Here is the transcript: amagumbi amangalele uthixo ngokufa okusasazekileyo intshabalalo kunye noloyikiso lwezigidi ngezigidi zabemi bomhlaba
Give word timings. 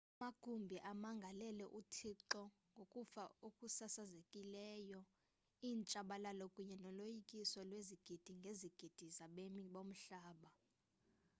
amagumbi 0.17 0.77
amangalele 0.91 1.65
uthixo 1.79 2.43
ngokufa 2.73 3.23
okusasazekileyo 3.47 5.01
intshabalalo 5.69 6.45
kunye 6.53 6.75
noloyikiso 6.83 7.59
lwezigidi 7.69 8.31
ngezigidi 8.41 9.05
zabemi 9.17 9.61
bomhlaba 9.73 10.49